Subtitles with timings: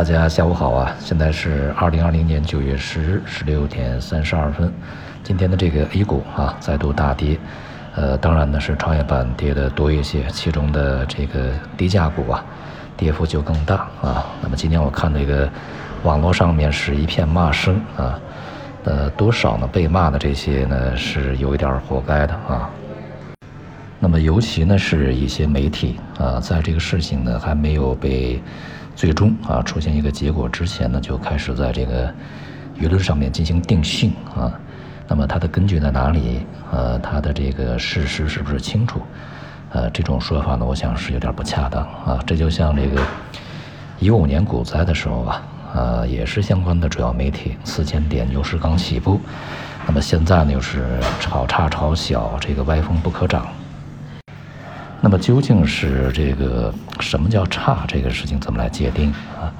[0.00, 0.96] 大家下午好啊！
[0.98, 4.72] 现在是二零二零年九月十日十六点三十二分。
[5.22, 7.38] 今天的这个 A 股啊再度大跌，
[7.94, 12.42] 呃，当然呢是创业板跌的多一些，其中的这个低价股啊
[12.96, 14.24] 跌幅就更大啊。
[14.40, 15.46] 那么今天我看这个
[16.02, 18.18] 网络上面是一片骂声啊，
[18.84, 22.70] 呃，多少呢被骂的这些呢是有一点活该的啊。
[23.98, 28.42] 那么尤其呢是一些媒体啊，在这个事情呢还没有被。
[29.00, 32.12] 最终啊，出现一个结果之前呢，就开始在这个
[32.78, 34.52] 舆论上面进行定性啊。
[35.08, 36.44] 那么它的根据在哪里？
[36.70, 39.00] 呃，它的这个事实是不是清楚？
[39.70, 42.22] 呃，这种说法呢，我想是有点不恰当啊。
[42.26, 43.00] 这就像这个
[43.98, 45.42] 一五年股灾的时候啊，
[45.72, 49.18] 呃，也是相关的主要媒体四千点牛市刚起步，
[49.86, 53.46] 那么现在呢又是炒差炒小，这个歪风不可长。
[55.02, 57.84] 那么究竟是这个什么叫差？
[57.88, 59.52] 这个事情怎么来界定啊？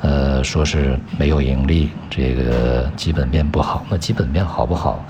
[0.00, 3.84] 呃，说是没有盈利，这个基本面不好。
[3.90, 5.04] 那基本面好不好？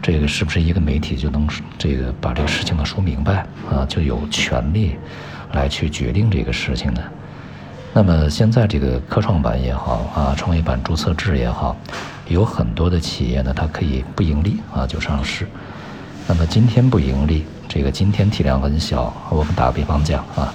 [0.00, 1.46] 这个是不是一个媒体就能
[1.78, 3.86] 这个把这个事情呢说明白啊？
[3.86, 4.96] 就有权利
[5.52, 7.00] 来去决定这个事情呢？
[7.92, 11.76] 那么现在这个科创板也好啊，创业板注册制也好，
[12.28, 15.46] 有很多的企业呢，它可以不盈利啊就上市。
[16.26, 17.44] 那么今天不盈利。
[17.68, 20.52] 这个今天体量很小，我们打个比方讲啊，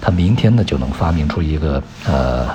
[0.00, 2.48] 他明天呢就能发明出一个呃，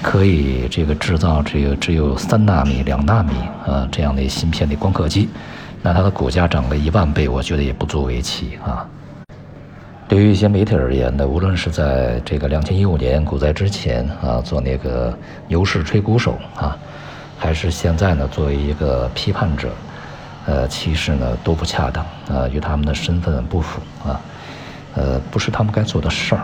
[0.00, 3.34] 可以这个制造这个只有三纳米、两纳米
[3.66, 5.28] 啊这样的芯片的光刻机，
[5.82, 8.88] 那它的股价涨个一万倍，我觉得也不足为奇啊。
[10.08, 15.14] 对于一些媒体而言呢，无论是在这个两千一五年股灾之前啊做那个
[15.46, 16.74] 牛市吹鼓手啊，
[17.36, 19.68] 还是现在呢作为一个批判者。
[20.46, 24.20] 呃，其实呢都不恰当啊，与他们的身份不符啊，
[24.94, 26.42] 呃，不是他们该做的事儿。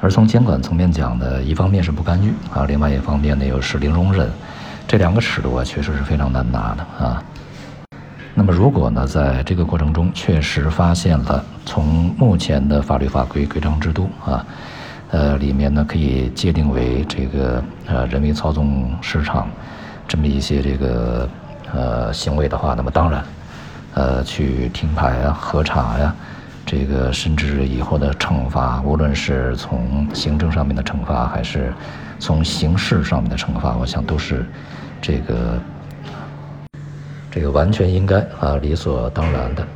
[0.00, 4.30] 而从监管层面讲呢，一方面是不干预啊，另外一方面呢又是零容忍，
[4.88, 7.22] 这两个尺度啊确实是非常难拿的啊。
[8.34, 11.84] 那么如果呢在这个过程中确实发现了从
[12.16, 14.44] 目前的法律法规规章制度啊，
[15.10, 19.46] 呃里面呢可以界定为这个呃人为操纵市场
[20.08, 21.28] 这么一些这个。
[21.74, 23.24] 呃，行为的话，那么当然，
[23.94, 26.14] 呃，去停牌啊、核查呀，
[26.64, 31.72] 这个甚至以后的惩罚，无论是从行政上面的惩罚，还是
[32.20, 34.46] 从刑事上面的惩罚，我想都是
[35.02, 35.58] 这个
[37.28, 39.66] 这个完全应该啊，理所当然的。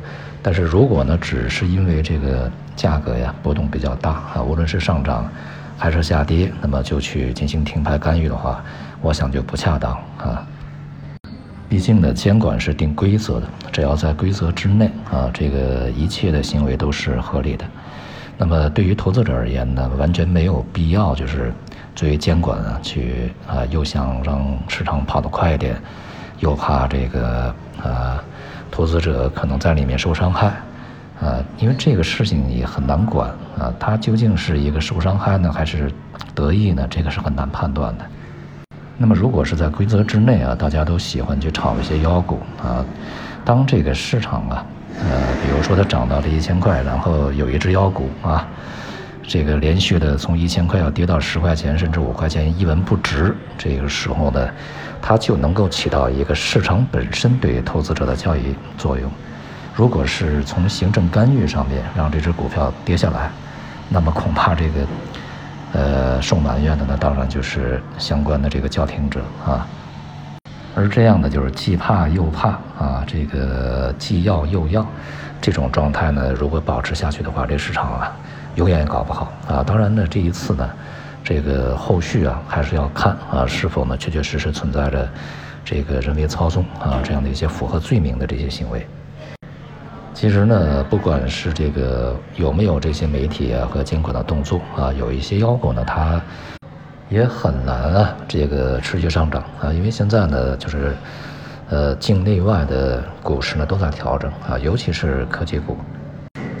[0.41, 5.29] 但是如果呢，只是因为这个价格呀波动比较大啊，无论是上涨
[5.77, 8.63] 还是下跌，那么就去进行停牌干预的话，
[9.01, 10.47] 我想就不恰当啊。
[11.69, 17.63] 毕竟呢，监管是定规则的，只要在规则之内啊，这个一切的行为都是合理的。
[18.39, 21.53] 那么对于投资者而言呢，完全没有必要就是
[21.95, 25.79] 作为监管啊去啊，又想让市场跑得快一点，
[26.39, 27.53] 又怕这个
[27.83, 28.23] 啊
[28.71, 30.47] 投资者可能在里面受伤害
[31.21, 35.91] 啊，因为这个事情也很难管啊，它究竟是一个受伤害呢，还是
[36.33, 36.87] 得益呢？
[36.89, 38.05] 这个是很难判断的。
[39.01, 42.83] 那么，如果是在规则之内啊，大家都喜欢去炒一些妖股啊。
[43.45, 44.65] 当这个市场啊，
[44.99, 45.05] 呃，
[45.41, 48.45] 比如说它涨到了一千块，然后有一只妖股啊，
[49.25, 54.49] 这个连续的从一千块要跌到十块钱，甚至五块钱一文不值，这个时候呢，
[55.01, 59.09] 它就能够起到一个市场本身对投资者的教育作用。
[59.73, 63.31] 如果是从行政干预上面让这只股票跌下来，
[63.87, 64.85] 那么恐怕这个。
[65.73, 69.67] 呃，受埋怨的呢，当然就是相关的这个叫停者啊。
[70.75, 74.85] 而这样的就是既怕又怕啊，这个既要又要，
[75.41, 78.15] 这种状态呢，如果保持下去的话，这市场啊，
[78.55, 79.63] 永远也搞不好啊。
[79.63, 80.69] 当然呢，这一次呢，
[81.23, 85.07] 这个后续啊，还是要看啊，是否呢，确确实实存在着
[85.65, 88.87] 这个人为操纵啊这样的一些符合罪名的这些行为。
[90.19, 96.21] 其实呢，不管是这个有没有这些媒体啊和监管的动作啊，有一些妖股呢，它
[97.07, 100.93] 也很难啊，这个持续上涨啊，因为现在呢，就是
[101.69, 105.77] 呃境内外的股市呢都在调整啊，尤其是科技股。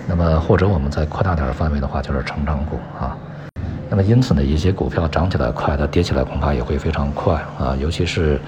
[0.07, 3.17] 那么或者我们再扩大点范围的话，就是成长股啊。
[3.89, 8.39] 那么因此呢，一些股票涨起来快，它跌起来恐怕也会非常快啊，尤其是。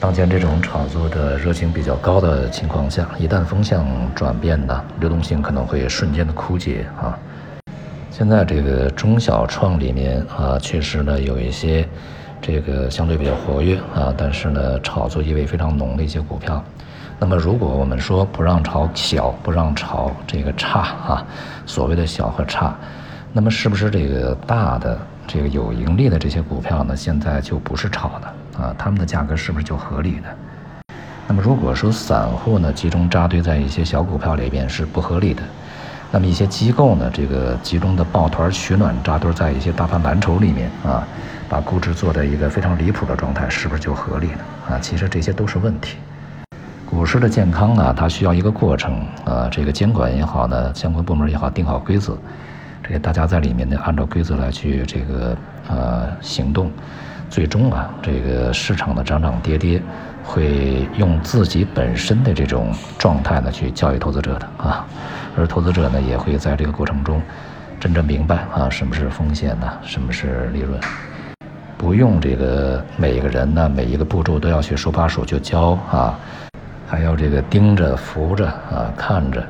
[0.00, 3.84] 当前这种炒作的热情比较高的情况下，一旦风向
[4.14, 7.18] 转变呢，流动性可能会瞬间的枯竭啊。
[8.08, 11.86] 现在这个中小创里面啊，确实呢有一些
[12.40, 16.62] 这个相对比较活跃啊，但是呢炒作意味非常浓的一些股票。
[17.18, 21.26] 那么如果我们说不让炒小，不让炒这个差啊，
[21.66, 22.72] 所谓的小和差，
[23.32, 24.96] 那么是不是这个大的
[25.26, 30.28] 这个有盈利的这些股票呢，现在就不是炒的啊，他们的价格是不是就合理的？
[31.26, 35.42] 那么如果说散户呢集中扎堆在一些小股票里边是不合理的，
[36.10, 41.06] 那么一些机构呢这个集中的抱团取暖扎堆在一些大盘蓝筹里面啊，
[41.48, 44.38] 把估值做的一个非常离谱的状态，是不是就合理了
[44.70, 44.78] 啊？
[44.80, 45.98] 其实这些都是问题。
[46.86, 52.16] 股市的健康呢，它需要一个过程啊，这个监管也好呢，相关部门也好，定好规则。
[52.82, 55.36] 这个大家在里面呢，按照规则来去这个
[55.68, 56.70] 呃行动，
[57.30, 59.82] 最终啊，这个市场的涨涨跌跌，
[60.24, 64.86] 会用自己本身的这种状态呢去教育投资者的啊，
[65.36, 67.20] 而投资者呢也会在这个过程中
[67.78, 70.80] 真正明白啊什么是风险呢，什么是利润，
[71.76, 76.18] 不用这个每一个人呢每一个步骤都要去手把手去教啊，
[76.88, 79.46] 还要这个盯着扶着啊看着。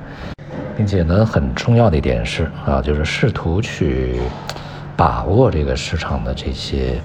[0.76, 4.20] 并且呢，很重要的一点是啊，就是试图去
[4.96, 7.00] 把握这个市场的这些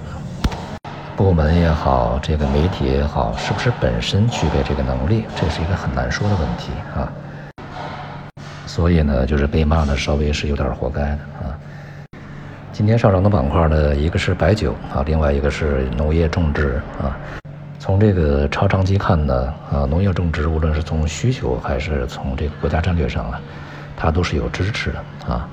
[1.16, 7.06] 部门也好，这个媒体也好，是不是本身具备这个能力，这是一个很难说的问题啊。
[8.66, 11.54] 所以呢，就是被骂的稍微是有点活该的啊。
[12.72, 17.16] 今天上涨的板块呢，一个是白酒啊，另外一个是农业种植啊。
[17.78, 23.40] 从这个超长期看呢，啊，农业种植无论是从需求还是从这个国家战略上啊。
[23.96, 25.48] 它都是有支持的啊，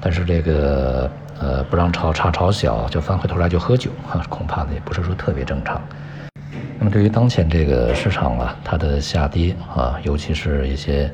[0.00, 1.10] 但是这个
[1.40, 5.80] 呃不让炒，差炒小就翻回头来就喝酒啊，恐怕呢也不是说特别正常。
[6.78, 11.12] 那么对于当前这个市场啊，它的下跌啊，尤其是一些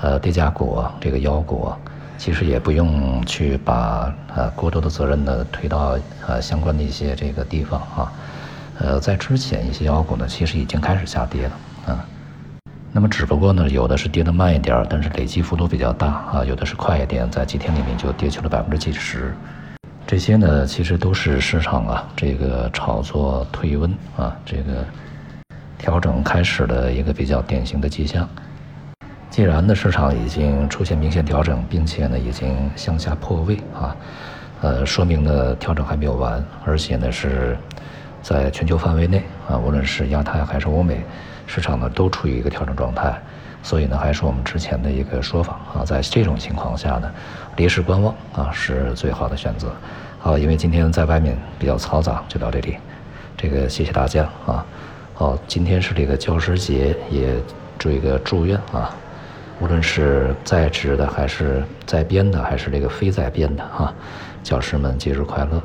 [0.00, 1.78] 呃低价股啊、这个妖股啊，
[2.18, 8.12] 其实也不用去把呃过多的责任呢推到呃相关的一些这个地方啊。
[8.78, 12.04] 呃，在之前一些妖股呢，其实已经开始下跌了啊。
[12.96, 19.34] 那么只不过呢，有的是跌得慢一点儿，但是累积幅度比较大啊；有的是快一点，在几天里面就跌去了百分之几十。
[20.06, 24.82] 这些呢，其实都是市场啊这个炒作退温啊，这个
[25.76, 28.26] 调整开始的一个比较典型的迹象。
[29.28, 33.94] 既然呢市场已经出现明显调整，并且呢已经向下破位啊，
[34.62, 37.58] 呃，说明呢调整还没有完，而且呢是
[38.22, 41.04] 在全球范围内啊，无论是亚太还是欧美。
[41.46, 43.16] 市场呢都处于一个调整状态，
[43.62, 47.10] 所以呢还是我们之前的一个说法啊，在这种情况下呢，
[47.56, 49.72] 离市观望啊是最好的选择。
[50.18, 52.76] 好，因为今天在外面比较嘈杂，就到这里。
[53.36, 54.64] 这个谢谢大家啊。
[55.14, 57.34] 好，今天是这个教师节，也
[57.78, 58.94] 祝一个祝愿啊，
[59.60, 63.94] 无论是在职的还是在编的，还是这个非在编的啊，
[64.42, 65.62] 教师们节日快乐。